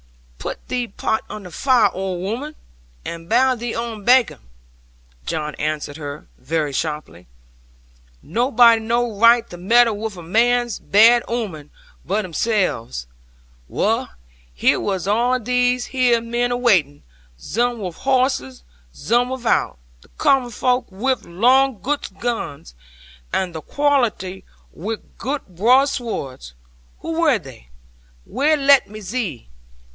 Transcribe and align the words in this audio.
'Putt 0.39 0.57
thee 0.69 0.87
pot 0.87 1.23
on 1.29 1.43
the 1.43 1.51
fire, 1.51 1.91
old 1.93 2.23
'ooman, 2.23 2.55
and 3.05 3.29
bile 3.29 3.55
thee 3.55 3.75
own 3.75 4.03
bakkon,' 4.03 4.39
John 5.27 5.53
answered 5.55 5.97
her, 5.97 6.25
very 6.39 6.73
sharply: 6.73 7.27
'nobody 8.23 8.81
no 8.81 9.19
raight 9.19 9.51
to 9.51 9.57
meddle 9.57 9.95
wi' 9.97 10.09
a 10.17 10.23
man's 10.23 10.79
bad 10.79 11.21
ooman 11.29 11.69
but 12.03 12.25
himzell. 12.25 13.05
Wull, 13.67 14.07
here 14.51 14.79
was 14.79 15.07
all 15.07 15.39
these 15.39 15.85
here 15.87 16.19
men 16.19 16.49
awaitin', 16.51 17.03
zum 17.39 17.77
wi' 17.77 17.91
harses, 17.91 18.63
zum 18.95 19.29
wi'out; 19.29 19.77
the 20.01 20.09
common 20.17 20.49
volk 20.49 20.87
wi' 20.89 21.13
long 21.25 21.79
girt 21.79 22.09
guns, 22.19 22.73
and 23.31 23.53
tha 23.53 23.61
quarlity 23.61 24.43
wi' 24.71 24.97
girt 25.19 25.47
broad 25.49 25.85
swords. 25.89 26.53
Who 27.01 27.11
wor 27.19 27.37
there? 27.37 27.65
Whay 28.25 28.55
latt 28.55 28.87
me 28.89 29.01
zee. 29.01 29.47